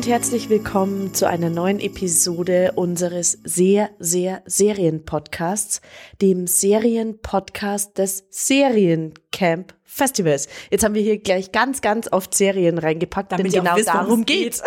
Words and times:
und 0.00 0.08
herzlich 0.08 0.48
willkommen 0.48 1.12
zu 1.12 1.28
einer 1.28 1.50
neuen 1.50 1.78
Episode 1.78 2.72
unseres 2.74 3.38
sehr, 3.44 3.90
sehr 3.98 4.42
Serien-Podcasts, 4.46 5.82
dem 6.22 6.46
Serien-Podcast 6.46 7.98
des 7.98 8.24
Seriencamp 8.30 9.74
Festivals. 9.84 10.48
Jetzt 10.70 10.84
haben 10.84 10.94
wir 10.94 11.02
hier 11.02 11.18
gleich 11.18 11.52
ganz, 11.52 11.82
ganz 11.82 12.10
oft 12.10 12.34
Serien 12.34 12.78
reingepackt, 12.78 13.30
damit 13.30 13.52
genau 13.52 13.76
wisst, 13.76 13.88
darum 13.88 14.24
geht. 14.24 14.62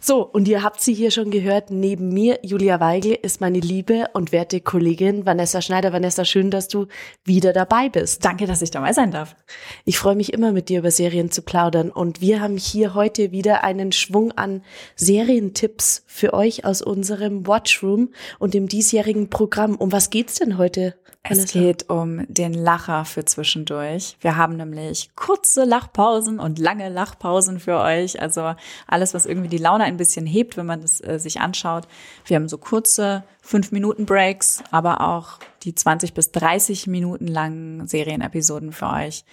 So, 0.00 0.22
und 0.24 0.48
ihr 0.48 0.62
habt 0.62 0.80
sie 0.80 0.94
hier 0.94 1.10
schon 1.10 1.30
gehört. 1.30 1.70
Neben 1.70 2.08
mir, 2.08 2.38
Julia 2.42 2.80
Weigel, 2.80 3.12
ist 3.20 3.40
meine 3.40 3.60
liebe 3.60 4.06
und 4.12 4.32
werte 4.32 4.60
Kollegin 4.60 5.26
Vanessa 5.26 5.62
Schneider. 5.62 5.92
Vanessa, 5.92 6.24
schön, 6.24 6.50
dass 6.50 6.68
du 6.68 6.86
wieder 7.24 7.52
dabei 7.52 7.88
bist. 7.88 8.24
Danke, 8.24 8.46
dass 8.46 8.62
ich 8.62 8.70
dabei 8.70 8.92
sein 8.92 9.10
darf. 9.10 9.36
Ich 9.84 9.98
freue 9.98 10.16
mich 10.16 10.32
immer, 10.32 10.52
mit 10.52 10.68
dir 10.68 10.80
über 10.80 10.90
Serien 10.90 11.30
zu 11.30 11.42
plaudern. 11.42 11.90
Und 11.90 12.20
wir 12.20 12.40
haben 12.40 12.56
hier 12.56 12.94
heute 12.94 13.32
wieder 13.32 13.64
einen 13.64 13.92
Schwung 13.92 14.32
an 14.32 14.62
Serientipps 14.96 16.04
für 16.06 16.34
euch 16.34 16.64
aus 16.64 16.82
unserem 16.82 17.46
Watchroom 17.46 18.10
und 18.38 18.54
dem 18.54 18.68
diesjährigen 18.68 19.30
Programm. 19.30 19.76
Um 19.76 19.92
was 19.92 20.10
geht's 20.10 20.36
denn 20.36 20.58
heute? 20.58 20.94
Es 21.26 21.52
geht 21.52 21.88
um 21.88 22.26
den 22.28 22.52
Lacher 22.52 23.06
für 23.06 23.24
zwischendurch. 23.24 24.16
Wir 24.20 24.36
haben 24.36 24.56
nämlich 24.56 25.10
kurze 25.16 25.64
Lachpausen 25.64 26.38
und 26.38 26.58
lange 26.58 26.90
Lachpausen 26.90 27.60
für 27.60 27.78
euch. 27.78 28.20
Also 28.20 28.54
alles, 28.86 29.14
was 29.14 29.24
irgendwie 29.24 29.48
die 29.48 29.58
Laune 29.58 29.84
ein 29.84 29.96
bisschen 29.96 30.26
hebt, 30.26 30.58
wenn 30.58 30.66
man 30.66 30.82
es 30.82 31.00
äh, 31.02 31.18
sich 31.18 31.40
anschaut. 31.40 31.88
Wir 32.26 32.36
haben 32.36 32.48
so 32.48 32.58
kurze 32.58 33.24
fünf 33.40 33.72
Minuten 33.72 34.04
Breaks, 34.04 34.62
aber 34.70 35.00
auch 35.00 35.38
die 35.62 35.74
20 35.74 36.12
bis 36.12 36.30
30 36.32 36.88
Minuten 36.88 37.26
langen 37.26 37.86
Serienepisoden 37.86 38.72
für 38.72 38.90
euch 38.90 39.24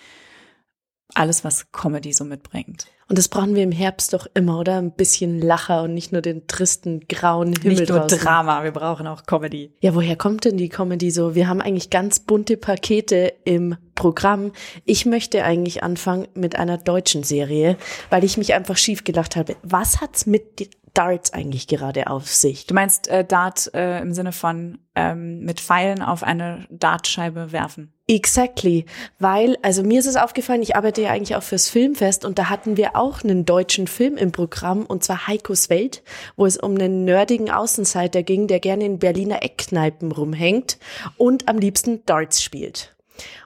alles, 1.16 1.44
was 1.44 1.72
Comedy 1.72 2.14
so 2.14 2.24
mitbringt. 2.26 2.88
Und 3.12 3.18
das 3.18 3.28
brauchen 3.28 3.56
wir 3.56 3.64
im 3.64 3.74
Herbst 3.74 4.14
doch 4.14 4.26
immer, 4.36 4.58
oder? 4.60 4.78
Ein 4.78 4.92
bisschen 4.92 5.42
Lacher 5.42 5.84
und 5.84 5.94
nicht 5.94 6.14
nur 6.14 6.22
den 6.22 6.48
tristen, 6.48 7.02
grauen 7.10 7.54
Himmel 7.54 7.80
Nicht 7.80 7.90
nur 7.90 8.00
draußen. 8.00 8.20
Drama, 8.20 8.64
wir 8.64 8.72
brauchen 8.72 9.06
auch 9.06 9.26
Comedy. 9.26 9.74
Ja, 9.82 9.94
woher 9.96 10.16
kommt 10.16 10.46
denn 10.46 10.56
die 10.56 10.70
Comedy 10.70 11.12
so? 11.12 11.36
Wir 11.36 11.50
haben 11.50 11.60
eigentlich 11.60 11.90
ganz 11.90 12.22
bunte 12.22 12.56
Pakete 12.56 13.34
im 13.44 13.76
Programm. 13.96 14.54
Ich 14.86 15.06
möchte 15.06 15.44
eigentlich 15.44 15.84
anfangen 15.84 16.30
mit 16.36 16.56
einer 16.56 16.78
deutschen 16.78 17.24
Serie, 17.24 17.76
weil 18.10 18.24
ich 18.24 18.38
mich 18.38 18.54
einfach 18.54 18.78
schief 18.78 19.04
gelacht 19.04 19.36
habe. 19.36 19.58
Was 19.62 20.00
hat's 20.00 20.26
mit 20.26 20.70
Darts 20.94 21.34
eigentlich 21.34 21.68
gerade 21.68 22.08
auf 22.08 22.28
sich? 22.28 22.66
Du 22.66 22.74
meinst 22.74 23.08
äh, 23.08 23.24
Dart 23.24 23.74
äh, 23.74 24.02
im 24.02 24.14
Sinne 24.14 24.32
von 24.32 24.80
ähm, 24.96 25.40
mit 25.40 25.62
Pfeilen 25.62 26.02
auf 26.02 26.24
eine 26.24 26.66
Dartscheibe 26.70 27.52
werfen? 27.52 27.94
Exactly, 28.08 28.86
weil, 29.20 29.58
also 29.62 29.84
mir 29.84 30.00
ist 30.00 30.06
es 30.06 30.18
aufgefallen, 30.18 30.62
ich 30.62 30.76
arbeite 30.76 31.02
ja 31.02 31.12
eigentlich 31.12 31.38
auch 31.38 31.44
fürs 31.44 31.70
Filmfest 31.70 32.26
und 32.26 32.38
da 32.38 32.50
hatten 32.50 32.76
wir 32.76 32.98
auch 32.98 33.24
einen 33.24 33.46
deutschen 33.46 33.88
Film 33.88 34.18
im 34.18 34.34
Programm 34.34 34.86
und 34.86 35.04
zwar 35.04 35.28
Heikos 35.28 35.70
Welt, 35.70 36.04
wo 36.36 36.46
es 36.46 36.58
um 36.58 36.76
einen 36.76 37.06
nerdigen 37.06 37.50
Außenseiter 37.50 38.22
ging, 38.24 38.48
der 38.48 38.60
gerne 38.60 38.84
in 38.84 39.00
Berliner 39.00 39.44
Eckkneipen 39.44 40.12
rumhängt 40.12 40.78
und 41.16 41.48
am 41.48 41.58
liebsten 41.58 42.06
Darts 42.06 42.44
spielt. 42.44 42.94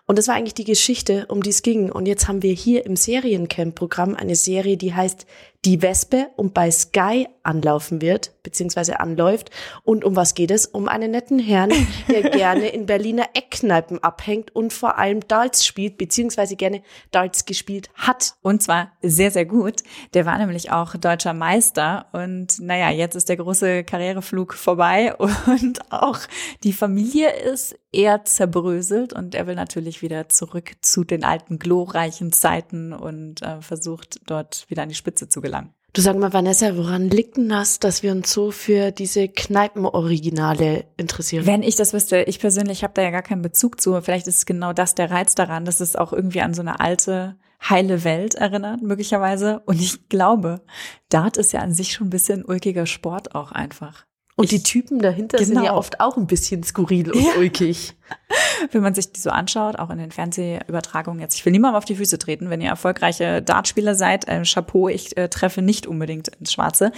Und 0.08 0.20
das 0.20 0.28
war 0.28 0.36
eigentlich 0.36 0.54
die 0.54 0.66
Geschichte, 0.66 1.26
um 1.30 1.42
die 1.42 1.50
es 1.50 1.64
ging. 1.64 1.92
Und 1.92 2.06
jetzt 2.06 2.28
haben 2.28 2.44
wir 2.44 2.54
hier 2.54 2.86
im 2.86 2.96
Seriencamp-Programm 2.96 4.16
eine 4.16 4.36
Serie, 4.36 4.78
die 4.78 4.94
heißt 4.94 5.26
Die 5.66 5.82
Wespe 5.82 6.28
und 6.36 6.54
bei 6.54 6.70
Sky 6.70 7.28
anlaufen 7.42 8.00
wird, 8.00 8.32
beziehungsweise 8.44 9.00
anläuft. 9.00 9.50
Und 9.84 10.04
um 10.04 10.16
was 10.16 10.36
geht 10.36 10.52
es? 10.52 10.68
Um 10.68 10.88
einen 10.88 11.10
netten 11.10 11.40
Herrn, 11.40 11.72
der 12.08 12.22
gerne 12.30 12.68
in 12.68 12.86
Berliner 12.86 13.30
Eckkneipen 13.34 14.04
abhängt 14.04 14.56
und 14.56 14.74
vor 14.74 15.00
allem 15.00 15.28
Darts 15.28 15.66
spielt, 15.66 15.98
beziehungsweise 15.98 16.56
gerne 16.56 16.84
Darts 17.10 17.46
gespielt 17.46 17.90
hat. 17.96 18.36
Und 18.44 18.62
zwar 18.62 18.92
sehr, 19.02 19.32
sehr 19.32 19.46
gut. 19.46 19.82
Der 20.14 20.28
war 20.28 20.38
nämlich 20.38 20.72
auch 20.72 20.96
deutscher 20.96 21.34
Meister. 21.34 22.06
Und 22.12 22.60
naja, 22.60 22.92
jetzt 22.92 23.16
ist 23.16 23.30
der 23.30 23.38
große 23.38 23.84
Karriereflug 23.84 24.54
vorbei 24.54 25.16
und 25.48 25.92
auch 25.92 26.20
die 26.64 26.74
Familie 26.74 27.32
ist 27.32 27.76
eher 27.92 28.26
zerbröselt 28.26 29.14
und 29.14 29.34
er 29.34 29.48
will 29.48 29.56
natürlich 29.56 29.95
natürlich 29.96 30.02
wieder 30.02 30.30
zurück 30.30 30.74
zu 30.82 31.04
den 31.04 31.24
alten 31.24 31.60
glorreichen 31.60 32.32
Zeiten 32.32 32.94
und 32.94 33.42
äh, 33.42 33.62
versucht 33.62 34.20
dort 34.26 34.66
wieder 34.70 34.84
an 34.84 34.90
die 34.90 34.96
Spitze 34.96 35.30
zu 35.30 35.42
gelangen. 35.42 35.74
Du 35.94 36.02
sag 36.02 36.18
mal, 36.18 36.34
Vanessa, 36.34 36.76
woran 36.76 37.10
liegt 37.10 37.38
denn 37.38 37.48
das, 37.48 37.80
dass 37.80 38.04
wir 38.04 38.12
uns 38.12 38.32
so 38.32 38.52
für 38.52 38.92
diese 38.92 39.30
Kneipenoriginale 39.30 40.86
interessieren? 40.98 41.46
Wenn 41.46 41.64
ich 41.64 41.78
das 41.78 41.94
wüsste, 41.94 42.24
ich 42.24 42.40
persönlich 42.40 42.84
habe 42.84 42.94
da 42.94 43.02
ja 43.02 43.12
gar 43.12 43.22
keinen 43.22 43.42
Bezug 43.42 43.80
zu. 43.80 44.00
Vielleicht 44.02 44.28
ist 44.28 44.46
genau 44.46 44.74
das 44.74 44.96
der 44.96 45.10
Reiz 45.10 45.36
daran, 45.36 45.64
dass 45.64 45.80
es 45.80 45.96
auch 45.96 46.12
irgendwie 46.12 46.42
an 46.42 46.54
so 46.54 46.62
eine 46.62 46.82
alte, 46.82 47.38
heile 47.62 48.04
Welt 48.04 48.36
erinnert, 48.36 48.82
möglicherweise. 48.82 49.62
Und 49.66 49.80
ich 49.80 50.10
glaube, 50.10 50.64
Dart 51.08 51.38
ist 51.38 51.54
ja 51.54 51.62
an 51.62 51.72
sich 51.72 51.94
schon 51.94 52.08
ein 52.08 52.10
bisschen 52.10 52.44
ulkiger 52.44 52.88
Sport 52.88 53.34
auch 53.34 53.54
einfach. 53.54 54.06
Und 54.38 54.52
die 54.52 54.62
Typen 54.62 55.00
dahinter 55.00 55.38
genau. 55.38 55.48
sind 55.48 55.56
ja 55.56 55.62
genau. 55.70 55.78
oft 55.78 56.02
auch 56.02 56.18
ein 56.18 56.28
bisschen 56.28 56.62
skurril 56.64 57.12
und 57.12 57.22
ja. 57.22 57.32
ulkig. 57.38 57.94
Wenn 58.72 58.82
man 58.82 58.94
sich 58.94 59.12
die 59.12 59.20
so 59.20 59.30
anschaut, 59.30 59.80
auch 59.80 59.90
in 59.90 59.98
den 59.98 60.12
Fernsehübertragungen 60.12 61.22
jetzt, 61.22 61.36
ich 61.36 61.46
will 61.46 61.52
niemandem 61.52 61.78
auf 61.78 61.86
die 61.86 61.96
Füße 61.96 62.20
treten, 62.20 62.50
wenn 62.50 62.62
ihr 62.62 62.70
erfolgreiche 62.70 63.42
Dartspieler 63.42 63.96
seid, 63.96 64.28
äh, 64.28 64.44
Chapeau, 64.44 64.90
ich 64.90 65.16
äh, 65.18 65.30
treffe 65.30 65.62
nicht 65.62 65.88
unbedingt 65.88 66.30
ins 66.40 66.52
Schwarze. 66.52 66.92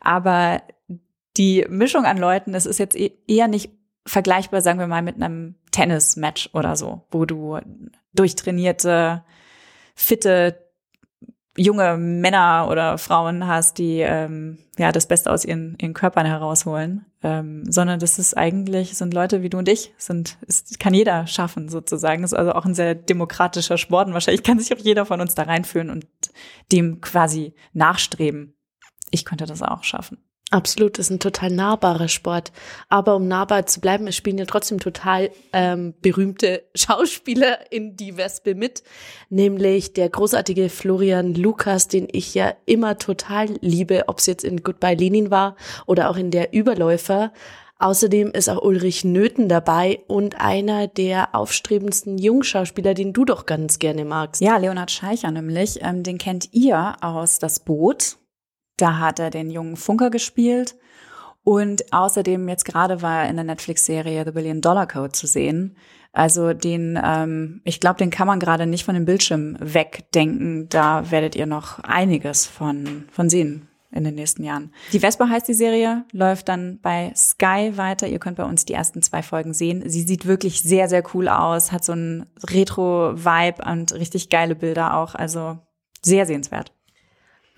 Aber 0.00 0.62
die 1.36 1.66
Mischung 1.68 2.04
an 2.04 2.18
Leuten, 2.18 2.54
es 2.54 2.66
ist 2.66 2.78
jetzt 2.78 2.96
e-, 2.96 3.12
eher 3.26 3.48
nicht 3.48 3.70
vergleichbar, 4.06 4.62
sagen 4.62 4.78
wir 4.78 4.86
mal, 4.86 5.02
mit 5.02 5.16
einem 5.16 5.56
Tennis-Match 5.70 6.50
oder 6.54 6.74
so, 6.76 7.02
wo 7.10 7.26
du 7.26 7.58
durchtrainierte, 8.14 9.24
fitte 9.94 10.67
junge 11.58 11.96
Männer 11.96 12.68
oder 12.70 12.98
Frauen 12.98 13.46
hast, 13.46 13.78
die 13.78 13.98
ähm, 14.00 14.58
ja 14.78 14.92
das 14.92 15.06
Beste 15.06 15.30
aus 15.30 15.44
ihren, 15.44 15.76
ihren 15.80 15.92
Körpern 15.92 16.24
herausholen, 16.24 17.04
ähm, 17.22 17.70
sondern 17.70 17.98
das 17.98 18.18
ist 18.18 18.36
eigentlich 18.36 18.96
sind 18.96 19.12
Leute 19.12 19.42
wie 19.42 19.50
du 19.50 19.58
und 19.58 19.68
ich, 19.68 19.92
sind 19.98 20.38
ist, 20.46 20.78
kann 20.78 20.94
jeder 20.94 21.26
schaffen 21.26 21.68
sozusagen. 21.68 22.22
Ist 22.22 22.34
also 22.34 22.52
auch 22.52 22.64
ein 22.64 22.74
sehr 22.74 22.94
demokratischer 22.94 23.76
Sport 23.76 24.06
und 24.08 24.14
wahrscheinlich 24.14 24.44
kann 24.44 24.58
sich 24.58 24.72
auch 24.72 24.82
jeder 24.82 25.04
von 25.04 25.20
uns 25.20 25.34
da 25.34 25.42
reinfühlen 25.42 25.90
und 25.90 26.06
dem 26.72 27.00
quasi 27.00 27.54
nachstreben. 27.72 28.54
Ich 29.10 29.24
könnte 29.24 29.46
das 29.46 29.62
auch 29.62 29.84
schaffen. 29.84 30.18
Absolut, 30.50 30.98
ist 30.98 31.10
ein 31.10 31.20
total 31.20 31.50
nahbarer 31.50 32.08
Sport. 32.08 32.52
Aber 32.88 33.16
um 33.16 33.28
nahbar 33.28 33.66
zu 33.66 33.80
bleiben, 33.80 34.06
es 34.06 34.16
spielen 34.16 34.38
ja 34.38 34.46
trotzdem 34.46 34.80
total 34.80 35.30
ähm, 35.52 35.92
berühmte 36.00 36.62
Schauspieler 36.74 37.70
in 37.70 37.96
die 37.96 38.16
Wespe 38.16 38.54
mit, 38.54 38.82
nämlich 39.28 39.92
der 39.92 40.08
großartige 40.08 40.70
Florian 40.70 41.34
Lukas, 41.34 41.88
den 41.88 42.08
ich 42.10 42.34
ja 42.34 42.54
immer 42.64 42.96
total 42.96 43.48
liebe, 43.60 44.04
ob 44.06 44.18
es 44.18 44.26
jetzt 44.26 44.42
in 44.42 44.62
Goodbye 44.62 44.94
Lenin 44.94 45.30
war 45.30 45.54
oder 45.86 46.08
auch 46.08 46.16
in 46.16 46.30
der 46.30 46.54
Überläufer. 46.54 47.32
Außerdem 47.78 48.32
ist 48.32 48.48
auch 48.48 48.62
Ulrich 48.62 49.04
Nöthen 49.04 49.50
dabei 49.50 50.00
und 50.08 50.40
einer 50.40 50.88
der 50.88 51.34
aufstrebendsten 51.34 52.16
Jungschauspieler, 52.16 52.94
den 52.94 53.12
du 53.12 53.26
doch 53.26 53.44
ganz 53.44 53.78
gerne 53.78 54.06
magst. 54.06 54.40
Ja, 54.40 54.56
Leonhard 54.56 54.90
Scheicher 54.90 55.30
nämlich. 55.30 55.80
Ähm, 55.82 56.02
den 56.02 56.16
kennt 56.16 56.48
ihr 56.52 56.96
aus 57.02 57.38
Das 57.38 57.60
Boot 57.60 58.16
da 58.78 58.98
hat 58.98 59.18
er 59.18 59.30
den 59.30 59.50
jungen 59.50 59.76
Funker 59.76 60.10
gespielt. 60.10 60.76
Und 61.44 61.92
außerdem 61.92 62.48
jetzt 62.48 62.64
gerade 62.64 63.00
war 63.00 63.22
er 63.22 63.30
in 63.30 63.36
der 63.36 63.44
Netflix-Serie 63.44 64.24
The 64.24 64.32
Billion 64.32 64.60
Dollar 64.60 64.86
Code 64.86 65.12
zu 65.12 65.26
sehen. 65.26 65.76
Also 66.12 66.52
den, 66.52 66.98
ähm, 67.02 67.60
ich 67.64 67.80
glaube, 67.80 67.98
den 67.98 68.10
kann 68.10 68.26
man 68.26 68.40
gerade 68.40 68.66
nicht 68.66 68.84
von 68.84 68.94
dem 68.94 69.04
Bildschirm 69.04 69.56
wegdenken. 69.60 70.68
Da 70.68 71.10
werdet 71.10 71.36
ihr 71.36 71.46
noch 71.46 71.78
einiges 71.80 72.46
von, 72.46 73.04
von 73.10 73.30
sehen 73.30 73.68
in 73.90 74.04
den 74.04 74.14
nächsten 74.14 74.44
Jahren. 74.44 74.72
Die 74.92 75.00
Vespa 75.00 75.28
heißt 75.28 75.48
die 75.48 75.54
Serie, 75.54 76.04
läuft 76.12 76.48
dann 76.48 76.80
bei 76.82 77.12
Sky 77.14 77.72
weiter. 77.76 78.06
Ihr 78.06 78.18
könnt 78.18 78.36
bei 78.36 78.44
uns 78.44 78.64
die 78.64 78.74
ersten 78.74 79.00
zwei 79.00 79.22
Folgen 79.22 79.54
sehen. 79.54 79.82
Sie 79.88 80.02
sieht 80.02 80.26
wirklich 80.26 80.62
sehr, 80.62 80.88
sehr 80.88 81.02
cool 81.14 81.28
aus, 81.28 81.72
hat 81.72 81.84
so 81.84 81.92
einen 81.92 82.26
Retro-Vibe 82.42 83.64
und 83.70 83.94
richtig 83.94 84.28
geile 84.28 84.54
Bilder 84.54 84.96
auch. 84.96 85.14
Also 85.14 85.58
sehr 86.02 86.26
sehenswert. 86.26 86.72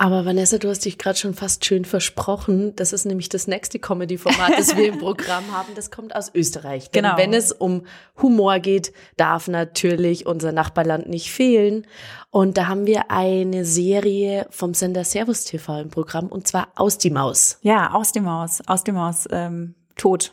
Aber 0.01 0.25
Vanessa, 0.25 0.57
du 0.57 0.71
hast 0.71 0.87
dich 0.87 0.97
gerade 0.97 1.19
schon 1.19 1.35
fast 1.35 1.67
schön 1.67 1.85
versprochen. 1.85 2.75
Das 2.75 2.95
ist 2.95 3.05
nämlich 3.05 3.29
das 3.29 3.47
nächste 3.47 3.79
Comedy-Format, 3.79 4.53
das 4.57 4.75
wir 4.75 4.89
im 4.89 4.99
Programm 4.99 5.53
haben. 5.53 5.75
Das 5.75 5.91
kommt 5.91 6.17
aus 6.17 6.35
Österreich. 6.35 6.91
Denn 6.91 7.05
genau. 7.05 7.19
wenn 7.19 7.35
es 7.35 7.53
um 7.53 7.83
Humor 8.23 8.61
geht, 8.61 8.95
darf 9.19 9.47
natürlich 9.47 10.25
unser 10.25 10.53
Nachbarland 10.53 11.07
nicht 11.07 11.31
fehlen. 11.31 11.87
Und 12.31 12.57
da 12.57 12.67
haben 12.67 12.87
wir 12.87 13.11
eine 13.11 13.67
Serie 13.67 14.47
vom 14.49 14.73
Sender 14.73 15.05
Servus 15.05 15.45
TV 15.45 15.81
im 15.83 15.91
Programm 15.91 16.29
und 16.29 16.49
zwar 16.49 16.69
Aus 16.77 16.97
die 16.97 17.11
Maus. 17.11 17.59
Ja, 17.61 17.93
Aus 17.93 18.13
die 18.13 18.21
Maus. 18.21 18.63
Aus 18.67 18.85
die 18.85 18.93
Maus. 18.93 19.27
Ähm, 19.31 19.75
tot 19.97 20.33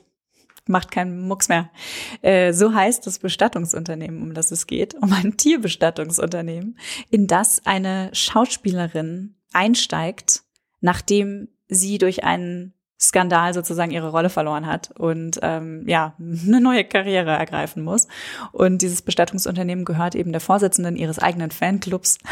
macht 0.69 0.91
keinen 0.91 1.27
Mucks 1.27 1.49
mehr. 1.49 1.69
Äh, 2.21 2.53
so 2.53 2.73
heißt 2.73 3.05
das 3.05 3.19
Bestattungsunternehmen, 3.19 4.21
um 4.21 4.33
das 4.33 4.51
es 4.51 4.65
geht, 4.65 4.95
um 4.95 5.11
ein 5.11 5.35
Tierbestattungsunternehmen, 5.35 6.77
in 7.09 7.27
das 7.27 7.65
eine 7.65 8.09
Schauspielerin 8.13 9.36
einsteigt, 9.53 10.44
nachdem 10.81 11.49
sie 11.67 11.97
durch 11.97 12.23
einen 12.23 12.73
Skandal 12.99 13.53
sozusagen 13.53 13.91
ihre 13.91 14.09
Rolle 14.09 14.29
verloren 14.29 14.65
hat 14.65 14.91
und 14.97 15.39
ähm, 15.44 15.83
ja 15.88 16.15
eine 16.19 16.61
neue 16.61 16.83
Karriere 16.83 17.31
ergreifen 17.31 17.83
muss. 17.83 18.07
Und 18.51 18.81
dieses 18.81 19.01
Bestattungsunternehmen 19.01 19.85
gehört 19.85 20.15
eben 20.15 20.31
der 20.31 20.41
Vorsitzenden 20.41 20.95
ihres 20.95 21.19
eigenen 21.19 21.51
Fanclubs. 21.51 22.17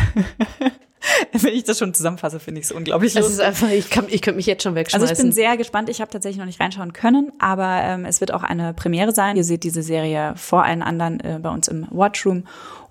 Wenn 1.34 1.54
ich 1.54 1.64
das 1.64 1.78
schon 1.78 1.94
zusammenfasse, 1.94 2.40
finde 2.40 2.62
ich 2.62 2.66
es 2.66 2.72
unglaublich. 2.72 3.16
Es 3.16 3.30
ist 3.30 3.40
einfach, 3.40 3.70
ich, 3.70 3.92
kann, 3.92 4.06
ich 4.10 4.24
könnte 4.24 4.38
mich 4.38 4.48
jetzt 4.48 4.64
schon 4.64 4.74
wegschmeißen. 4.74 5.08
Also 5.08 5.14
ich 5.14 5.24
bin 5.24 5.32
sehr 5.32 5.56
gespannt. 5.56 5.88
Ich 5.90 6.02
habe 6.02 6.10
tatsächlich 6.10 6.40
noch 6.40 6.48
nicht 6.48 6.60
reinschauen 6.60 6.94
können, 6.94 7.32
aber 7.38 7.82
ähm, 7.84 8.06
es 8.06 8.22
wird 8.22 8.34
auch 8.34 8.42
eine 8.42 8.74
Premiere 8.74 9.14
sein. 9.14 9.36
Ihr 9.36 9.44
seht 9.44 9.64
diese 9.64 9.84
Serie 9.84 10.34
vor 10.36 10.64
allen 10.64 10.82
anderen 10.82 11.20
äh, 11.20 11.40
bei 11.40 11.50
uns 11.50 11.68
im 11.68 11.86
Watchroom. 11.92 12.46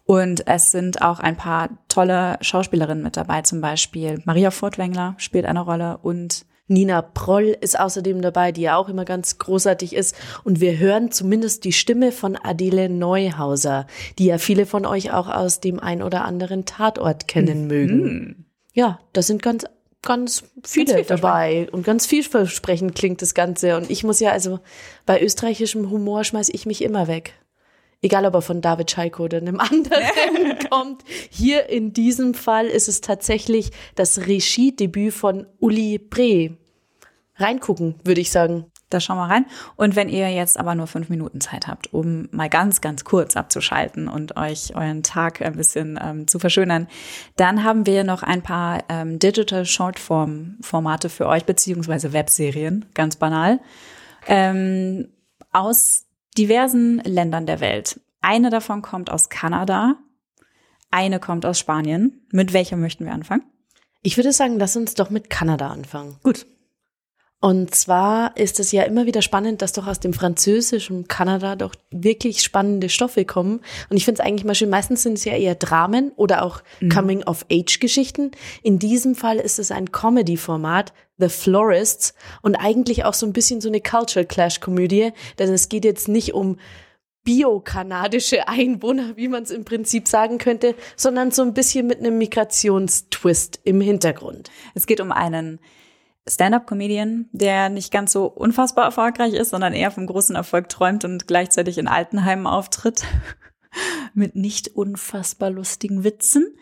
Und 0.05 0.47
es 0.47 0.71
sind 0.71 1.01
auch 1.03 1.19
ein 1.19 1.37
paar 1.37 1.71
tolle 1.89 2.37
Schauspielerinnen 2.43 3.03
mit 3.03 3.17
dabei, 3.17 3.43
zum 3.43 3.61
Beispiel 3.61 4.21
Maria 4.25 4.51
Furtwängler 4.51 5.15
spielt 5.19 5.47
eine 5.47 5.61
Rolle 5.61 5.99
und 6.03 6.45
Nina 6.67 7.03
Proll 7.03 7.57
ist 7.61 7.79
außerdem 7.79 8.23
dabei, 8.23 8.51
die 8.51 8.63
ja 8.63 8.77
auch 8.77 8.89
immer 8.89 9.05
ganz 9.05 9.39
großartig 9.39 9.95
ist. 9.95 10.17
Und 10.45 10.61
wir 10.61 10.79
hören 10.79 11.11
zumindest 11.11 11.65
die 11.65 11.73
Stimme 11.73 12.11
von 12.11 12.37
Adele 12.37 12.89
Neuhauser, 12.89 13.87
die 14.19 14.27
ja 14.27 14.39
viele 14.39 14.65
von 14.65 14.87
euch 14.87 15.13
auch 15.13 15.29
aus 15.29 15.61
dem 15.61 15.79
ein 15.79 16.03
oder 16.03 16.25
anderen 16.25 16.65
Tatort 16.65 17.29
kennen 17.29 17.63
mhm. 17.63 17.69
mögen. 17.69 18.47
Ja, 18.73 18.99
das 19.13 19.27
sind 19.27 19.43
ganz 19.43 19.67
ganz 20.01 20.45
viele 20.63 20.97
ganz 20.97 21.07
dabei 21.09 21.69
und 21.73 21.85
ganz 21.85 22.07
vielversprechend 22.07 22.95
klingt 22.95 23.23
das 23.23 23.35
Ganze. 23.35 23.77
Und 23.77 23.91
ich 23.91 24.05
muss 24.05 24.21
ja 24.21 24.33
also 24.33 24.61
bei 25.07 25.21
österreichischem 25.23 25.91
Humor 25.91 26.25
schmeiß 26.25 26.51
ich 26.51 26.67
mich 26.67 26.83
immer 26.83 27.09
weg 27.09 27.35
egal 28.05 28.27
ob 28.27 28.35
er 28.35 28.43
von 28.43 28.61
David 28.61 28.91
Schalko 28.91 29.25
oder 29.25 29.39
einem 29.39 29.59
anderen 29.61 30.59
kommt. 30.71 31.03
Hier 31.31 31.69
in 31.69 31.93
diesem 31.93 32.35
Fall 32.35 32.67
ist 32.67 32.89
es 32.89 33.01
tatsächlich 33.01 33.71
das 33.95 34.27
Regiedebüt 34.27 35.13
von 35.13 35.47
Uli 35.59 35.99
Bre. 35.99 36.57
Reingucken, 37.37 37.97
würde 38.05 38.21
ich 38.21 38.31
sagen. 38.31 38.67
Da 38.91 39.01
schauen 39.01 39.17
wir 39.17 39.29
rein. 39.29 39.47
Und 39.75 39.97
wenn 39.97 40.09
ihr 40.09 40.31
jetzt 40.31 40.57
aber 40.57 40.77
nur 40.77 40.87
fünf 40.87 41.09
Minuten 41.09 41.41
Zeit 41.41 41.67
habt, 41.67 41.93
um 41.93 42.29
mal 42.31 42.49
ganz, 42.49 42.81
ganz 42.81 43.03
kurz 43.03 43.37
abzuschalten 43.37 44.07
und 44.07 44.37
euch 44.37 44.77
euren 44.77 45.03
Tag 45.03 45.43
ein 45.43 45.57
bisschen 45.57 45.99
ähm, 46.01 46.29
zu 46.29 46.39
verschönern, 46.39 46.87
dann 47.35 47.65
haben 47.65 47.87
wir 47.87 48.05
noch 48.05 48.23
ein 48.23 48.43
paar 48.43 48.85
ähm, 48.89 49.19
Digital 49.19 49.65
Shortform 49.65 50.59
Formate 50.61 51.09
für 51.09 51.27
euch, 51.27 51.45
beziehungsweise 51.45 52.13
Webserien, 52.13 52.85
ganz 52.95 53.17
banal, 53.17 53.59
ähm, 54.29 55.09
aus 55.51 56.05
diversen 56.37 56.99
Ländern 57.01 57.47
der 57.47 57.61
Welt. 57.61 58.01
Eine 58.21 58.51
davon 58.51 58.83
kommt 58.83 59.11
aus 59.11 59.29
Kanada, 59.29 59.97
eine 60.91 61.21
kommt 61.21 61.45
aus 61.47 61.59
Spanien. 61.59 62.27
Mit 62.31 62.53
welcher 62.53 62.77
möchten 62.77 63.05
wir 63.05 63.13
anfangen? 63.13 63.43
Ich 64.03 64.17
würde 64.17 64.33
sagen, 64.33 64.59
lass 64.59 64.77
uns 64.77 64.95
doch 64.95 65.11
mit 65.11 65.31
Kanada 65.31 65.69
anfangen. 65.69 66.17
Gut. 66.23 66.47
Und 67.41 67.75
zwar 67.75 68.39
ist 68.39 68.59
es 68.59 68.73
ja 68.73 68.85
immer 68.85 69.05
wieder 69.05 69.21
spannend, 69.21 69.61
dass 69.61 69.75
doch 69.75 69.87
aus 69.87 70.01
dem 70.01 70.15
französischen 70.15 71.09
Kanada 71.09 71.57
doch 71.57 71.75
wirklich 71.91 72.41
spannende 72.43 72.89
Stoffe 72.89 73.27
kommen. 73.27 73.61
Und 73.91 73.99
ich 73.99 74.07
finde 74.07 74.23
es 74.23 74.27
eigentlich 74.27 74.47
mal 74.47 74.55
schön, 74.55 74.71
meistens 74.71 75.03
sind 75.03 75.19
es 75.19 75.27
ja 75.27 75.35
eher 75.35 75.55
Dramen 75.55 76.13
oder 76.17 76.43
auch 76.43 76.63
mhm. 76.81 76.89
Coming-of-Age-Geschichten. 76.89 78.31
In 78.63 78.79
diesem 78.79 79.15
Fall 79.15 79.37
ist 79.37 79.59
es 79.59 79.71
ein 79.71 79.93
Comedy-Format, 79.93 80.95
The 81.19 81.29
Florists, 81.29 82.15
und 82.43 82.57
eigentlich 82.57 83.05
auch 83.05 83.15
so 83.15 83.27
ein 83.27 83.33
bisschen 83.33 83.61
so 83.61 83.69
eine 83.69 83.81
Cultural 83.81 84.27
Clash-Komödie, 84.27 85.13
denn 85.39 85.53
es 85.53 85.69
geht 85.69 85.85
jetzt 85.85 86.09
nicht 86.09 86.35
um 86.35 86.59
biokanadische 87.25 88.49
Einwohner, 88.49 89.17
wie 89.17 89.29
man 89.29 89.43
es 89.43 89.51
im 89.51 89.65
Prinzip 89.65 90.09
sagen 90.09 90.39
könnte, 90.39 90.75
sondern 90.97 91.31
so 91.31 91.43
ein 91.43 91.55
bisschen 91.55 91.87
mit 91.87 91.99
einem 91.99 92.19
Migrationstwist 92.19 93.61
im 93.65 93.81
Hintergrund. 93.81 94.51
Es 94.75 94.87
geht 94.87 95.01
um 95.01 95.11
einen 95.11 95.59
Stand-up-Comedian, 96.29 97.29
der 97.33 97.69
nicht 97.69 97.91
ganz 97.91 98.13
so 98.13 98.27
unfassbar 98.27 98.85
erfolgreich 98.87 99.35
ist, 99.35 99.51
sondern 99.51 99.73
eher 99.73 99.91
vom 99.91 100.07
großen 100.07 100.37
Erfolg 100.37 100.69
träumt 100.69 101.05
und 101.05 101.27
gleichzeitig 101.27 101.79
in 101.79 101.89
Altenheimen 101.89 102.47
auftritt 102.47 103.05
mit 104.15 104.37
nicht 104.37 104.69
unfassbar 104.69 105.51
lustigen 105.51 106.05
Witzen. 106.05 106.57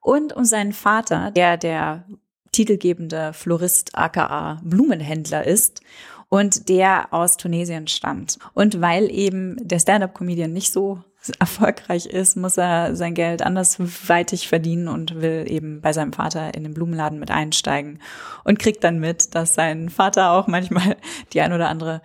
Und 0.00 0.34
um 0.34 0.44
seinen 0.44 0.72
Vater, 0.72 1.30
der 1.30 1.56
der 1.56 2.06
titelgebende 2.52 3.32
Florist 3.32 3.96
aka 3.96 4.60
Blumenhändler 4.62 5.46
ist 5.46 5.80
und 6.28 6.68
der 6.68 7.12
aus 7.12 7.36
Tunesien 7.36 7.88
stammt. 7.88 8.38
Und 8.54 8.80
weil 8.80 9.10
eben 9.10 9.56
der 9.60 9.78
Stand-up-Comedian 9.78 10.52
nicht 10.52 10.72
so 10.72 11.02
erfolgreich 11.38 12.06
ist, 12.06 12.36
muss 12.36 12.56
er 12.56 12.96
sein 12.96 13.14
Geld 13.14 13.42
andersweitig 13.42 14.48
verdienen 14.48 14.88
und 14.88 15.20
will 15.20 15.44
eben 15.46 15.80
bei 15.80 15.92
seinem 15.92 16.12
Vater 16.12 16.54
in 16.54 16.64
den 16.64 16.74
Blumenladen 16.74 17.18
mit 17.18 17.30
einsteigen 17.30 18.00
und 18.44 18.58
kriegt 18.58 18.82
dann 18.82 18.98
mit, 18.98 19.34
dass 19.34 19.54
sein 19.54 19.88
Vater 19.88 20.32
auch 20.32 20.46
manchmal 20.46 20.96
die 21.32 21.40
ein 21.40 21.52
oder 21.52 21.68
andere 21.68 22.02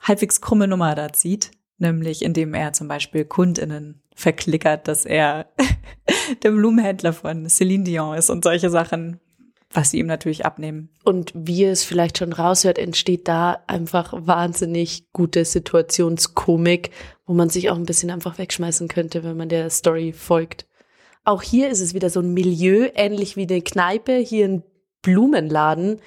halbwegs 0.00 0.40
krumme 0.40 0.68
Nummer 0.68 0.94
da 0.94 1.12
zieht, 1.12 1.50
nämlich 1.78 2.22
indem 2.22 2.54
er 2.54 2.72
zum 2.72 2.86
Beispiel 2.88 3.24
Kundinnen 3.24 4.02
verklickert, 4.14 4.88
dass 4.88 5.04
er 5.04 5.46
der 6.42 6.50
Blumenhändler 6.50 7.12
von 7.12 7.48
Celine 7.48 7.84
Dion 7.84 8.16
ist 8.16 8.30
und 8.30 8.44
solche 8.44 8.70
Sachen, 8.70 9.20
was 9.72 9.90
sie 9.90 9.98
ihm 9.98 10.06
natürlich 10.06 10.44
abnehmen. 10.44 10.88
Und 11.04 11.32
wie 11.34 11.64
es 11.64 11.84
vielleicht 11.84 12.18
schon 12.18 12.32
raushört, 12.32 12.78
entsteht 12.78 13.28
da 13.28 13.62
einfach 13.68 14.12
wahnsinnig 14.16 15.12
gute 15.12 15.44
Situationskomik, 15.44 16.90
wo 17.24 17.34
man 17.34 17.50
sich 17.50 17.70
auch 17.70 17.76
ein 17.76 17.86
bisschen 17.86 18.10
einfach 18.10 18.38
wegschmeißen 18.38 18.88
könnte, 18.88 19.22
wenn 19.22 19.36
man 19.36 19.48
der 19.48 19.70
Story 19.70 20.12
folgt. 20.12 20.66
Auch 21.24 21.42
hier 21.42 21.68
ist 21.68 21.80
es 21.80 21.94
wieder 21.94 22.10
so 22.10 22.20
ein 22.20 22.34
Milieu, 22.34 22.88
ähnlich 22.94 23.36
wie 23.36 23.46
eine 23.48 23.62
Kneipe, 23.62 24.16
hier 24.16 24.48
ein 24.48 24.64
Blumenladen, 25.02 26.00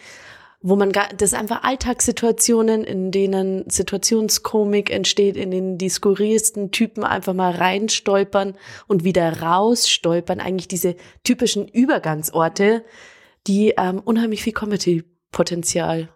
wo 0.61 0.75
man 0.75 0.91
gar, 0.91 1.09
das 1.15 1.33
einfach 1.33 1.63
Alltagssituationen, 1.63 2.83
in 2.83 3.11
denen 3.11 3.69
Situationskomik 3.69 4.91
entsteht, 4.91 5.37
in 5.37 5.51
denen 5.51 5.77
die 5.77 5.89
skurrilsten 5.89 6.71
Typen 6.71 7.03
einfach 7.03 7.33
mal 7.33 7.51
reinstolpern 7.51 8.55
und 8.87 9.03
wieder 9.03 9.41
rausstolpern, 9.41 10.39
eigentlich 10.39 10.67
diese 10.67 10.95
typischen 11.23 11.67
Übergangsorte, 11.67 12.83
die 13.47 13.73
ähm, 13.77 13.99
unheimlich 13.99 14.43
viel 14.43 14.53
Comedy-Potenzial 14.53 16.09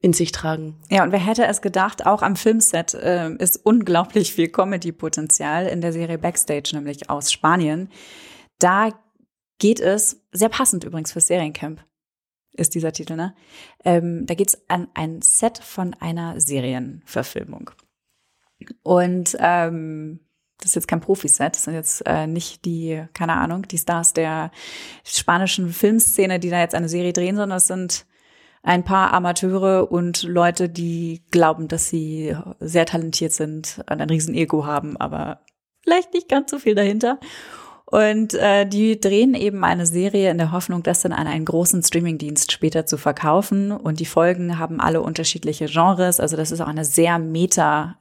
in 0.00 0.12
sich 0.12 0.32
tragen. 0.32 0.80
Ja, 0.90 1.02
und 1.02 1.12
wer 1.12 1.18
hätte 1.18 1.46
es 1.46 1.60
gedacht, 1.60 2.06
auch 2.06 2.22
am 2.22 2.36
Filmset 2.36 2.94
äh, 2.94 3.34
ist 3.34 3.56
unglaublich 3.56 4.32
viel 4.32 4.48
Comedy-Potenzial 4.48 5.66
in 5.66 5.80
der 5.80 5.92
Serie 5.92 6.18
Backstage, 6.18 6.70
nämlich 6.74 7.10
aus 7.10 7.32
Spanien. 7.32 7.90
Da 8.58 8.90
geht 9.58 9.80
es, 9.80 10.24
sehr 10.30 10.48
passend 10.48 10.84
übrigens 10.84 11.12
fürs 11.12 11.26
Seriencamp, 11.26 11.84
ist 12.52 12.74
dieser 12.74 12.92
Titel, 12.92 13.16
ne? 13.16 13.34
Ähm, 13.84 14.26
da 14.26 14.34
geht 14.34 14.48
es 14.48 14.68
an 14.68 14.88
ein 14.94 15.20
Set 15.22 15.58
von 15.58 15.94
einer 15.94 16.40
Serienverfilmung. 16.40 17.70
Und 18.82 19.36
ähm, 19.40 20.20
das 20.60 20.70
ist 20.70 20.74
jetzt 20.74 20.88
kein 20.88 21.00
Profiset, 21.00 21.54
das 21.54 21.64
sind 21.64 21.74
jetzt 21.74 22.02
äh, 22.06 22.26
nicht 22.26 22.64
die, 22.64 23.04
keine 23.14 23.34
Ahnung, 23.34 23.62
die 23.68 23.78
Stars 23.78 24.12
der 24.12 24.50
spanischen 25.04 25.70
Filmszene, 25.70 26.40
die 26.40 26.50
da 26.50 26.60
jetzt 26.60 26.74
eine 26.74 26.88
Serie 26.88 27.12
drehen, 27.12 27.36
sondern 27.36 27.58
es 27.58 27.68
sind 27.68 28.06
ein 28.62 28.84
paar 28.84 29.12
Amateure 29.12 29.90
und 29.90 30.24
Leute, 30.24 30.68
die 30.68 31.22
glauben, 31.30 31.68
dass 31.68 31.88
sie 31.88 32.36
sehr 32.58 32.86
talentiert 32.86 33.32
sind 33.32 33.80
und 33.88 34.00
ein 34.00 34.10
riesen 34.10 34.34
Ego 34.34 34.66
haben, 34.66 34.96
aber 34.96 35.40
vielleicht 35.82 36.12
nicht 36.12 36.28
ganz 36.28 36.50
so 36.50 36.58
viel 36.58 36.74
dahinter. 36.74 37.18
Und 37.90 38.34
äh, 38.34 38.66
die 38.66 39.00
drehen 39.00 39.32
eben 39.32 39.64
eine 39.64 39.86
Serie 39.86 40.30
in 40.30 40.36
der 40.36 40.52
Hoffnung, 40.52 40.82
das 40.82 41.00
dann 41.00 41.12
an 41.12 41.26
einen 41.26 41.46
großen 41.46 41.82
Streamingdienst 41.82 42.52
später 42.52 42.84
zu 42.84 42.98
verkaufen. 42.98 43.72
Und 43.72 43.98
die 43.98 44.04
Folgen 44.04 44.58
haben 44.58 44.78
alle 44.78 45.00
unterschiedliche 45.00 45.64
Genres. 45.66 46.20
Also 46.20 46.36
das 46.36 46.50
ist 46.50 46.60
auch 46.60 46.66
eine 46.66 46.84
sehr 46.84 47.18
meta 47.18 47.96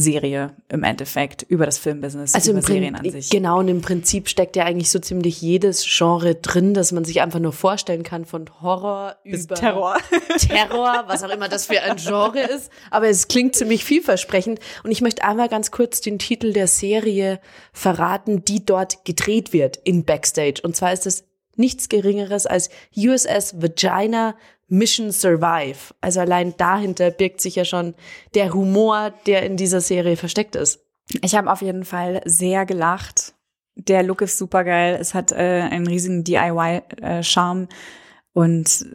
Serie 0.00 0.54
im 0.68 0.82
Endeffekt 0.82 1.42
über 1.42 1.66
das 1.66 1.78
Filmbusiness, 1.78 2.34
also 2.34 2.50
über 2.50 2.60
im 2.60 2.64
Serien 2.64 2.94
an 2.94 3.10
sich. 3.10 3.30
Genau, 3.30 3.58
und 3.58 3.68
im 3.68 3.80
Prinzip 3.80 4.28
steckt 4.28 4.56
ja 4.56 4.64
eigentlich 4.64 4.90
so 4.90 4.98
ziemlich 4.98 5.40
jedes 5.40 5.84
Genre 5.86 6.34
drin, 6.34 6.74
dass 6.74 6.92
man 6.92 7.04
sich 7.04 7.20
einfach 7.20 7.40
nur 7.40 7.52
vorstellen 7.52 8.02
kann, 8.02 8.24
von 8.24 8.46
Horror 8.60 9.16
Bis 9.24 9.44
über 9.44 9.54
Terror. 9.54 9.96
Terror, 10.38 11.04
was 11.06 11.22
auch 11.22 11.30
immer 11.30 11.48
das 11.48 11.66
für 11.66 11.80
ein 11.80 11.96
Genre 11.96 12.40
ist. 12.40 12.70
Aber 12.90 13.08
es 13.08 13.28
klingt 13.28 13.56
ziemlich 13.56 13.84
vielversprechend. 13.84 14.60
Und 14.82 14.90
ich 14.90 15.00
möchte 15.00 15.24
einmal 15.24 15.48
ganz 15.48 15.70
kurz 15.70 16.00
den 16.00 16.18
Titel 16.18 16.52
der 16.52 16.66
Serie 16.66 17.40
verraten, 17.72 18.44
die 18.44 18.64
dort 18.64 19.04
gedreht 19.04 19.52
wird 19.52 19.76
in 19.84 20.04
Backstage. 20.04 20.60
Und 20.62 20.76
zwar 20.76 20.92
ist 20.92 21.06
es 21.06 21.24
nichts 21.56 21.88
Geringeres 21.88 22.46
als 22.46 22.70
USS 22.96 23.60
Vagina 23.60 24.36
Mission 24.68 25.12
Survive. 25.12 25.94
Also 26.00 26.20
allein 26.20 26.56
dahinter 26.56 27.10
birgt 27.10 27.40
sich 27.40 27.56
ja 27.56 27.64
schon 27.64 27.94
der 28.34 28.52
Humor, 28.52 29.12
der 29.26 29.44
in 29.44 29.56
dieser 29.56 29.80
Serie 29.80 30.16
versteckt 30.16 30.56
ist. 30.56 30.80
Ich 31.22 31.34
habe 31.34 31.52
auf 31.52 31.62
jeden 31.62 31.84
Fall 31.84 32.22
sehr 32.24 32.64
gelacht. 32.66 33.34
Der 33.76 34.02
Look 34.02 34.22
ist 34.22 34.38
super 34.38 34.64
geil. 34.64 34.96
Es 35.00 35.14
hat 35.14 35.32
äh, 35.32 35.68
einen 35.70 35.86
riesigen 35.86 36.24
DIY-Charme 36.24 37.64
äh, 37.64 37.74
und 38.32 38.86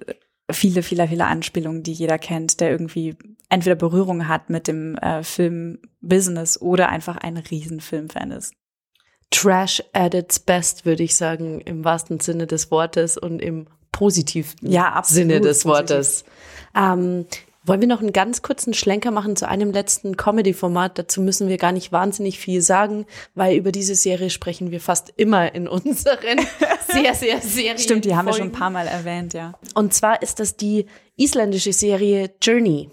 viele, 0.51 0.83
viele, 0.83 1.07
viele 1.07 1.25
Anspielungen, 1.25 1.83
die 1.83 1.93
jeder 1.93 2.17
kennt, 2.17 2.59
der 2.59 2.71
irgendwie 2.71 3.15
entweder 3.49 3.75
Berührung 3.75 4.27
hat 4.27 4.49
mit 4.49 4.67
dem 4.67 4.95
äh, 4.97 5.23
Film-Business 5.23 6.61
oder 6.61 6.89
einfach 6.89 7.17
ein 7.17 7.37
Riesenfilmfan 7.37 8.31
ist. 8.31 8.53
Trash 9.31 9.83
at 9.93 10.15
its 10.15 10.39
best, 10.39 10.85
würde 10.85 11.03
ich 11.03 11.15
sagen, 11.15 11.61
im 11.61 11.83
wahrsten 11.83 12.19
Sinne 12.19 12.47
des 12.47 12.71
Wortes 12.71 13.17
und 13.17 13.41
im 13.41 13.67
positivsten 13.91 14.69
ja, 14.69 15.01
Sinne 15.05 15.41
des 15.41 15.65
Wortes. 15.65 16.23
Ähm, 16.75 17.25
Wollen 17.65 17.81
wir 17.81 17.87
noch 17.87 18.01
einen 18.01 18.13
ganz 18.13 18.41
kurzen 18.41 18.73
Schlenker 18.73 19.11
machen 19.11 19.35
zu 19.35 19.47
einem 19.47 19.71
letzten 19.71 20.17
Comedy-Format? 20.17 20.97
Dazu 20.97 21.21
müssen 21.21 21.49
wir 21.49 21.57
gar 21.57 21.71
nicht 21.71 21.91
wahnsinnig 21.91 22.39
viel 22.39 22.61
sagen, 22.61 23.05
weil 23.35 23.57
über 23.57 23.71
diese 23.71 23.93
Serie 23.93 24.31
sprechen 24.31 24.71
wir 24.71 24.81
fast 24.81 25.13
immer 25.17 25.53
in 25.53 25.67
unseren 25.67 26.39
sehr, 26.87 27.13
sehr 27.13 27.41
Serien. 27.41 27.77
Stimmt, 27.77 28.05
die 28.05 28.15
haben 28.15 28.25
wir 28.25 28.33
schon 28.33 28.47
ein 28.47 28.51
paar 28.53 28.71
Mal 28.71 28.87
erwähnt, 28.87 29.33
ja. 29.33 29.53
Und 29.75 29.93
zwar 29.93 30.23
ist 30.23 30.39
das 30.39 30.55
die 30.55 30.87
isländische 31.17 31.71
Serie 31.71 32.31
Journey 32.41 32.89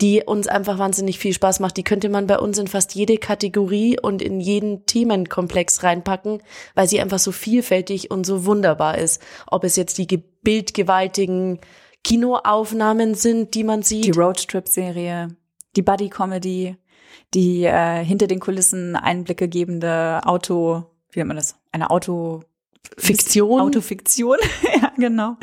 die 0.00 0.22
uns 0.24 0.46
einfach 0.46 0.78
wahnsinnig 0.78 1.18
viel 1.18 1.32
Spaß 1.32 1.60
macht. 1.60 1.76
Die 1.76 1.82
könnte 1.82 2.08
man 2.08 2.26
bei 2.26 2.38
uns 2.38 2.58
in 2.58 2.68
fast 2.68 2.94
jede 2.94 3.18
Kategorie 3.18 3.98
und 4.00 4.22
in 4.22 4.40
jeden 4.40 4.86
Themenkomplex 4.86 5.82
reinpacken, 5.82 6.40
weil 6.74 6.88
sie 6.88 7.00
einfach 7.00 7.18
so 7.18 7.32
vielfältig 7.32 8.10
und 8.10 8.24
so 8.24 8.44
wunderbar 8.44 8.98
ist. 8.98 9.20
Ob 9.48 9.64
es 9.64 9.76
jetzt 9.76 9.98
die 9.98 10.22
bildgewaltigen 10.42 11.58
Kinoaufnahmen 12.04 13.14
sind, 13.14 13.54
die 13.54 13.64
man 13.64 13.82
sieht. 13.82 14.04
Die 14.04 14.10
Roadtrip-Serie, 14.12 15.36
die 15.74 15.82
Buddy-Comedy, 15.82 16.76
die 17.34 17.64
äh, 17.64 18.04
hinter 18.04 18.28
den 18.28 18.38
Kulissen 18.38 18.94
Einblicke 18.94 19.48
gebende 19.48 20.20
Auto, 20.24 20.84
wie 21.10 21.18
nennt 21.18 21.28
man 21.28 21.36
das? 21.36 21.56
Eine 21.72 21.90
Auto 21.90 22.42
Fiktion. 22.96 23.60
Autofiktion, 23.60 24.38
ja, 24.80 24.92
genau. 24.96 25.36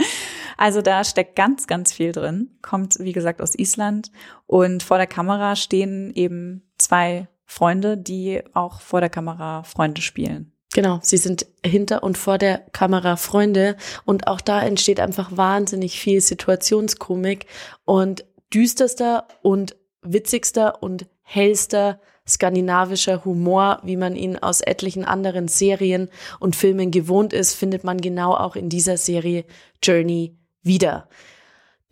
Also 0.57 0.81
da 0.81 1.03
steckt 1.03 1.35
ganz, 1.35 1.67
ganz 1.67 1.91
viel 1.91 2.11
drin. 2.11 2.57
Kommt, 2.61 2.97
wie 2.99 3.13
gesagt, 3.13 3.41
aus 3.41 3.55
Island. 3.55 4.11
Und 4.47 4.83
vor 4.83 4.97
der 4.97 5.07
Kamera 5.07 5.55
stehen 5.55 6.11
eben 6.15 6.63
zwei 6.77 7.27
Freunde, 7.45 7.97
die 7.97 8.41
auch 8.53 8.81
vor 8.81 9.01
der 9.01 9.09
Kamera 9.09 9.63
Freunde 9.63 10.01
spielen. 10.01 10.51
Genau, 10.73 10.99
sie 11.01 11.17
sind 11.17 11.45
hinter 11.65 12.03
und 12.03 12.17
vor 12.17 12.37
der 12.37 12.57
Kamera 12.73 13.15
Freunde 13.15 13.77
und 14.03 14.27
auch 14.27 14.41
da 14.41 14.61
entsteht 14.61 14.99
einfach 14.99 15.37
wahnsinnig 15.37 15.97
viel 15.97 16.19
Situationskomik 16.19 17.45
und 17.85 18.25
düsterster 18.53 19.25
und 19.41 19.77
witzigster 20.01 20.83
und 20.83 21.07
hellster 21.21 22.01
skandinavischer 22.27 23.23
Humor, 23.23 23.79
wie 23.83 23.95
man 23.95 24.15
ihn 24.15 24.37
aus 24.37 24.61
etlichen 24.61 25.05
anderen 25.05 25.47
Serien 25.47 26.09
und 26.39 26.55
Filmen 26.55 26.91
gewohnt 26.91 27.33
ist, 27.33 27.53
findet 27.53 27.83
man 27.83 28.01
genau 28.01 28.33
auch 28.33 28.55
in 28.55 28.67
dieser 28.67 28.97
Serie 28.97 29.45
Journey 29.81 30.35
wieder 30.65 31.07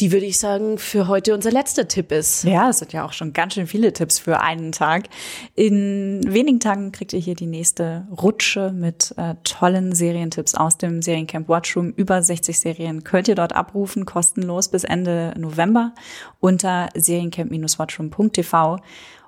die 0.02 0.12
würde 0.12 0.26
ich 0.26 0.40
sagen, 0.40 0.80
für 0.80 1.08
heute 1.08 1.34
unser 1.34 1.52
letzter 1.52 1.88
Tipp 1.88 2.12
ist. 2.12 2.44
Ja, 2.44 2.70
es 2.70 2.80
sind 2.80 2.94
ja 2.94 3.06
auch 3.06 3.14
schon 3.14 3.32
ganz 3.32 3.54
schön 3.54 3.68
viele 3.68 3.94
Tipps 3.94 4.18
für 4.18 4.42
einen 4.42 4.72
Tag. 4.72 5.04
In 5.56 6.22
wenigen 6.28 6.60
Tagen 6.60 6.92
kriegt 6.92 7.14
ihr 7.14 7.20
hier 7.20 7.36
die 7.36 7.46
nächste 7.46 8.08
Rutsche 8.12 8.72
mit 8.72 9.14
äh, 9.18 9.36
tollen 9.44 9.94
Serientipps 9.94 10.56
aus 10.56 10.78
dem 10.78 11.02
Seriencamp 11.02 11.48
Watchroom. 11.48 11.92
Über 11.92 12.24
60 12.24 12.60
Serien 12.60 13.04
könnt 13.04 13.28
ihr 13.28 13.36
dort 13.36 13.54
abrufen, 13.54 14.06
kostenlos 14.06 14.68
bis 14.68 14.84
Ende 14.84 15.34
November 15.38 15.94
unter 16.40 16.90
seriencamp-watchroom.tv. 16.96 18.80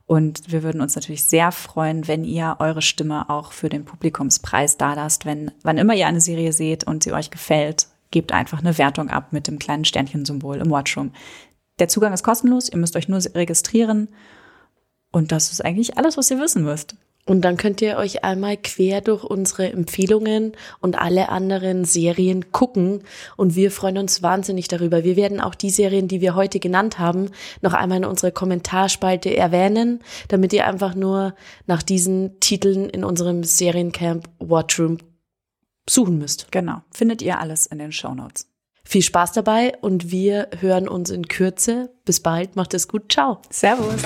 Und 0.07 0.51
wir 0.51 0.61
würden 0.61 0.81
uns 0.81 0.95
natürlich 0.95 1.23
sehr 1.23 1.51
freuen, 1.51 2.07
wenn 2.07 2.23
ihr 2.23 2.57
eure 2.59 2.81
Stimme 2.81 3.29
auch 3.29 3.53
für 3.53 3.69
den 3.69 3.85
Publikumspreis 3.85 4.77
da 4.77 4.93
lasst, 4.93 5.25
wenn, 5.25 5.51
wann 5.63 5.77
immer 5.77 5.95
ihr 5.95 6.07
eine 6.07 6.21
Serie 6.21 6.53
seht 6.53 6.85
und 6.85 7.03
sie 7.03 7.13
euch 7.13 7.31
gefällt, 7.31 7.87
gebt 8.11 8.31
einfach 8.31 8.59
eine 8.59 8.77
Wertung 8.77 9.09
ab 9.09 9.31
mit 9.31 9.47
dem 9.47 9.59
kleinen 9.59 9.85
Sternchensymbol 9.85 10.57
im 10.57 10.69
Watchroom. 10.69 11.11
Der 11.79 11.87
Zugang 11.87 12.13
ist 12.13 12.23
kostenlos, 12.23 12.69
ihr 12.69 12.77
müsst 12.77 12.95
euch 12.95 13.09
nur 13.09 13.19
registrieren. 13.35 14.09
Und 15.11 15.31
das 15.31 15.51
ist 15.51 15.63
eigentlich 15.63 15.97
alles, 15.97 16.17
was 16.17 16.31
ihr 16.31 16.39
wissen 16.39 16.63
müsst. 16.63 16.95
Und 17.27 17.41
dann 17.41 17.57
könnt 17.57 17.81
ihr 17.81 17.97
euch 17.97 18.23
einmal 18.23 18.55
quer 18.55 19.01
durch 19.01 19.23
unsere 19.23 19.71
Empfehlungen 19.71 20.51
und 20.79 20.97
alle 20.99 21.29
anderen 21.29 21.83
Serien 21.83 22.51
gucken. 22.51 23.01
Und 23.35 23.55
wir 23.55 23.71
freuen 23.71 23.97
uns 23.97 24.21
wahnsinnig 24.21 24.67
darüber. 24.67 25.03
Wir 25.03 25.15
werden 25.15 25.41
auch 25.41 25.55
die 25.55 25.71
Serien, 25.71 26.07
die 26.07 26.21
wir 26.21 26.35
heute 26.35 26.59
genannt 26.59 26.99
haben, 26.99 27.31
noch 27.61 27.73
einmal 27.73 27.97
in 27.97 28.05
unserer 28.05 28.31
Kommentarspalte 28.31 29.35
erwähnen, 29.35 30.01
damit 30.27 30.53
ihr 30.53 30.67
einfach 30.67 30.93
nur 30.93 31.33
nach 31.65 31.81
diesen 31.81 32.39
Titeln 32.41 32.89
in 32.89 33.03
unserem 33.03 33.43
Seriencamp 33.43 34.29
Watchroom 34.37 34.99
suchen 35.89 36.17
müsst. 36.17 36.51
Genau. 36.51 36.81
Findet 36.91 37.21
ihr 37.21 37.39
alles 37.39 37.65
in 37.65 37.79
den 37.79 37.91
Show 37.91 38.13
Notes. 38.13 38.47
Viel 38.83 39.01
Spaß 39.01 39.31
dabei 39.31 39.73
und 39.81 40.11
wir 40.11 40.49
hören 40.59 40.87
uns 40.87 41.09
in 41.09 41.27
Kürze. 41.27 41.91
Bis 42.05 42.19
bald. 42.19 42.55
Macht 42.55 42.73
es 42.73 42.87
gut. 42.87 43.11
Ciao. 43.11 43.41
Servus. 43.49 44.01